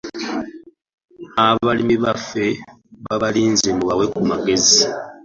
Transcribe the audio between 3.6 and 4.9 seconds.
mubawe ku magezi.